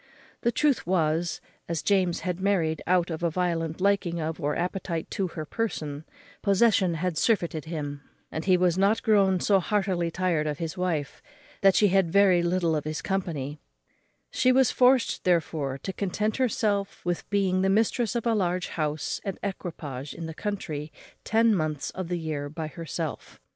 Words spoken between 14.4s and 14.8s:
was